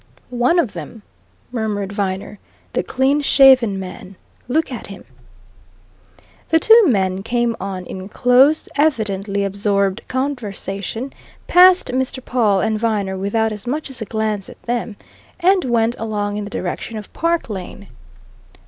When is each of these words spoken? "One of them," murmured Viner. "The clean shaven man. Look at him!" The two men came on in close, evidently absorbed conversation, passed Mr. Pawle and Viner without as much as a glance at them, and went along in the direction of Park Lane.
"One 0.33 0.57
of 0.57 0.73
them," 0.73 1.03
murmured 1.51 1.93
Viner. 1.93 2.39
"The 2.73 2.81
clean 2.81 3.21
shaven 3.21 3.79
man. 3.79 4.15
Look 4.47 4.71
at 4.71 4.87
him!" 4.87 5.05
The 6.49 6.57
two 6.59 6.87
men 6.87 7.21
came 7.21 7.55
on 7.59 7.85
in 7.85 8.09
close, 8.09 8.67
evidently 8.77 9.43
absorbed 9.43 10.01
conversation, 10.07 11.13
passed 11.45 11.89
Mr. 11.89 12.19
Pawle 12.25 12.61
and 12.61 12.79
Viner 12.79 13.15
without 13.15 13.51
as 13.51 13.67
much 13.67 13.91
as 13.91 14.01
a 14.01 14.05
glance 14.05 14.49
at 14.49 14.59
them, 14.63 14.95
and 15.39 15.65
went 15.65 15.95
along 15.99 16.35
in 16.37 16.45
the 16.45 16.49
direction 16.49 16.97
of 16.97 17.13
Park 17.13 17.47
Lane. 17.47 17.87